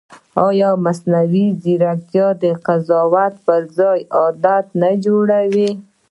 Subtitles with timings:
[0.47, 5.69] ایا مصنوعي ځیرکتیا د قضاوت پر ځای عادت نه جوړوي؟